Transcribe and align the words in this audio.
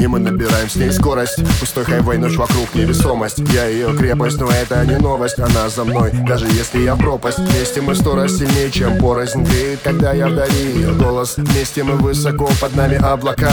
И 0.00 0.06
мы 0.06 0.18
набираем 0.18 0.68
с 0.68 0.76
ней 0.76 0.92
скорость. 0.92 1.38
Пустой 1.60 1.84
хайвей, 1.84 2.18
ночь 2.18 2.36
вокруг 2.36 2.74
невесомость. 2.74 3.38
Я 3.38 3.66
ее 3.66 3.96
крепость, 3.96 4.38
но 4.38 4.50
это 4.50 4.84
не 4.84 4.98
новость. 4.98 5.38
Она 5.38 5.68
за 5.68 5.84
мной, 5.84 6.12
даже 6.26 6.46
если 6.46 6.80
я 6.80 6.94
пропасть. 6.94 7.38
Вместе 7.38 7.80
мы 7.80 7.94
сто 7.94 8.14
раз 8.14 8.36
сильнее, 8.36 8.70
чем 8.70 8.98
порознь 8.98 9.44
Греет, 9.44 9.80
когда 9.82 10.12
я 10.12 10.28
вдали 10.28 10.72
ее 10.74 10.92
голос. 10.92 11.36
Вместе 11.36 11.84
мы 11.84 11.94
высоко, 11.94 12.50
под 12.60 12.76
нами 12.76 12.96
облака. 12.96 13.52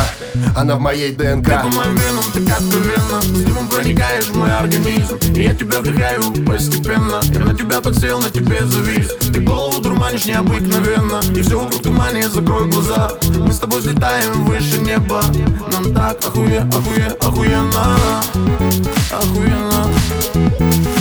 Она 0.56 0.76
в 0.76 0.80
моей 0.80 1.14
ДНК. 1.16 1.46
Ты 1.46 1.52
по 1.52 1.68
моим 1.68 1.96
венам, 1.96 2.24
так 2.34 2.58
откровенно 2.58 3.22
С 3.22 3.28
дымом 3.28 3.68
проникаешь 3.68 4.26
в 4.26 4.36
мой 4.36 4.52
организм. 4.52 5.18
И 5.36 5.44
я 5.44 5.54
тебя 5.54 5.80
вдыхаю 5.80 6.34
постепенно. 6.46 7.22
Я 7.24 7.40
на 7.40 7.56
тебя 7.56 7.82
подсел, 7.82 8.20
на 8.20 8.30
тебе 8.30 8.60
завис. 8.66 9.08
Ты 9.34 9.40
голову 9.40 9.82
дурманишь 9.82 10.26
необыкновенно. 10.26 11.22
И 11.36 11.42
все 11.42 11.60
вокруг 11.60 11.82
тумане, 11.82 12.28
закрой 12.28 12.70
глаза. 12.70 13.12
Мы 13.38 13.52
с 13.52 13.60
тобой 13.60 13.80
взлетаем 13.80 14.44
выше 14.46 14.80
неба. 14.80 15.22
Нам 15.72 15.94
так 15.94 16.25
охуе, 16.25 16.61
охуе, 16.61 17.07
охуенно 17.21 17.85
Охуенно 19.21 19.91
Охуенно 20.31 20.94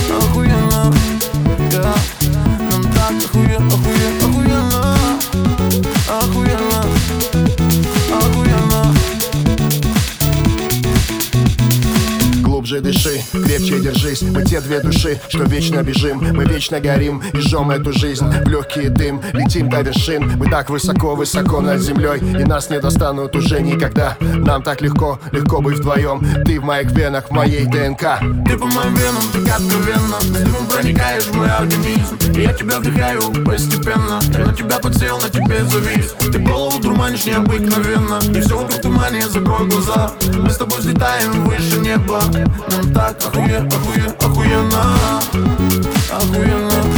Глубже 12.64 12.80
дыши, 12.80 13.22
крепче 13.30 13.78
держись 13.78 14.22
Мы 14.22 14.42
те 14.42 14.58
две 14.62 14.80
души, 14.80 15.20
что 15.28 15.42
вечно 15.42 15.82
бежим. 15.82 16.26
Мы 16.34 16.46
вечно 16.46 16.80
горим 16.80 17.22
и 17.34 17.36
жжем 17.36 17.70
эту 17.70 17.92
жизнь 17.92 18.24
В 18.24 18.48
легкий 18.48 18.88
дым, 18.88 19.20
летим 19.34 19.68
до 19.68 19.82
вершин 19.82 20.32
Мы 20.38 20.48
так 20.48 20.70
высоко-высоко 20.70 21.60
над 21.60 21.82
землей 21.82 22.20
И 22.20 22.44
нас 22.44 22.70
не 22.70 22.80
достанут 22.80 23.36
уже 23.36 23.60
никогда. 23.60 24.16
Нам 24.18 24.62
так 24.62 24.80
легко, 24.80 25.20
легко 25.30 25.60
быть 25.60 25.76
вдвоем 25.76 26.26
Ты 26.46 26.58
в 26.58 26.64
моих 26.64 26.90
венах, 26.92 27.28
в 27.28 27.32
моей 27.32 27.66
ДНК. 27.66 28.20
Ты 28.46 28.56
по 28.56 28.64
моим 28.64 28.94
венам, 28.94 29.24
так 29.30 29.60
откровенно. 29.60 30.16
Дымом 30.32 30.66
проникаешь 30.66 31.24
в 31.24 31.34
мой 31.34 31.50
организм. 31.50 32.16
И 32.34 32.40
я 32.40 32.54
тебя 32.54 32.78
вдыхаю 32.78 33.20
постепенно 33.44 34.20
тебя 34.54 34.78
подсел, 34.78 35.18
на 35.20 35.28
тебе 35.28 35.64
завис 35.64 36.14
Ты 36.32 36.38
голову 36.38 36.78
дурманишь 36.80 37.24
необыкновенно. 37.26 38.20
И 38.36 38.40
все 38.40 38.56
вокруг 38.56 38.80
тумане, 38.80 39.28
закрой 39.28 39.68
глаза. 39.68 40.12
Мы 40.34 40.50
с 40.50 40.56
тобой 40.56 40.78
взлетаем 40.78 41.44
выше 41.44 41.78
неба. 41.80 42.22
Нам 42.68 42.92
так 42.92 43.18
охуе, 43.18 43.58
охуе, 43.58 44.14
охуенно. 44.20 44.96
Охуенно 46.10 46.93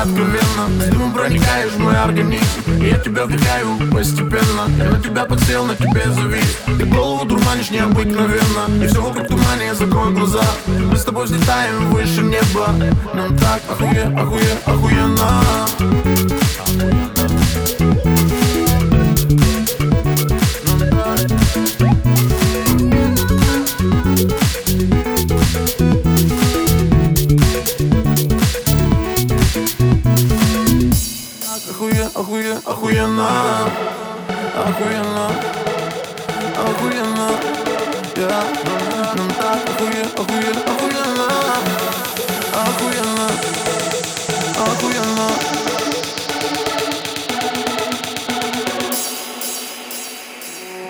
так 0.00 0.08
С 0.08 0.88
дымом 0.88 1.12
проникаешь 1.12 1.72
в 1.72 1.78
мой 1.78 1.96
организм 1.96 2.60
И 2.80 2.88
я 2.88 2.98
тебя 2.98 3.26
вдыхаю 3.26 3.76
постепенно. 3.92 4.66
Я 4.78 4.90
на 4.90 5.02
тебя 5.02 5.24
подсел, 5.24 5.64
на 5.66 5.76
тебе 5.76 6.04
завис 6.10 6.58
Ты 6.66 6.84
голову 6.86 7.24
дурманишь 7.26 7.70
необыкновенно. 7.70 8.82
И 8.82 8.86
все 8.86 9.00
вокруг 9.02 9.28
тумане, 9.28 9.74
закрой 9.74 10.12
глаза. 10.12 10.44
Мы 10.66 10.96
с 10.96 11.04
тобой 11.04 11.26
взлетаем 11.26 11.90
выше 11.90 12.22
неба. 12.22 12.74
Нам 13.14 13.36
так 13.38 13.60
охуе, 13.68 14.04
охуе, 14.16 14.58
охуенно 14.64 15.42
Охуенно 34.80 35.26
Охуенно 36.56 37.28
yeah. 38.16 38.60
Нам 39.14 39.28
так 39.32 39.60
охуе, 39.68 40.04
охуе, 40.16 40.52
охуенно 40.70 41.28
Охуенно 42.54 43.26
Охуенно 44.56 45.28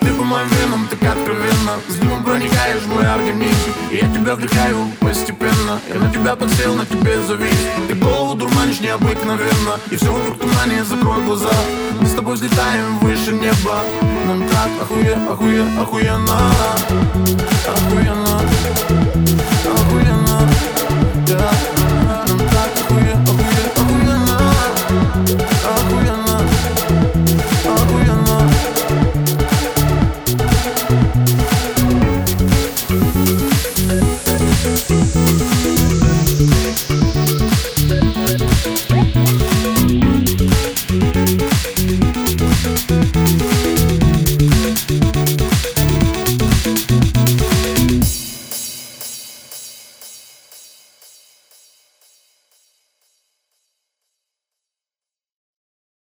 Ты 0.01 0.09
по 0.15 1.50
откровенно 1.71 1.81
С 1.89 1.95
дымом 1.97 2.25
проникаешь 2.25 2.83
в 2.83 2.89
мой 2.89 3.07
организм 3.07 3.73
И 3.91 3.97
я 3.97 4.13
тебя 4.13 4.35
вдыхаю 4.35 4.89
постепенно. 5.01 5.81
Я 5.89 6.01
на 6.01 6.13
тебя 6.13 6.37
подсел, 6.37 6.75
на 6.75 6.87
тебе 6.87 7.21
завис. 7.23 7.51
Ты 7.89 7.95
голову 7.95 8.35
дурманишь 8.35 8.81
необыкновенно 8.81 9.79
И 9.91 9.97
все 9.97 10.13
вокруг 10.13 10.39
тумане, 10.39 10.85
закрой 10.85 11.25
глаза. 11.25 11.51
Мы 12.01 12.07
с 12.07 12.15
тобой 12.15 12.35
взлетаем 12.35 12.99
выше 12.99 13.33
неба. 13.33 13.81
Нам 14.27 14.49
так 14.49 14.71
охуе, 14.81 15.15
охуе, 15.29 15.65
охуенно 15.81 17.20